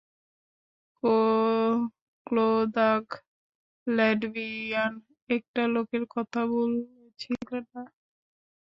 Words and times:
Clodagh 2.27 3.05
Latvian 3.87 4.93
একটা 5.29 5.61
লোকের 5.73 6.03
কথা 6.15 6.41
বলেছিল 6.51 7.35
না? 7.67 7.81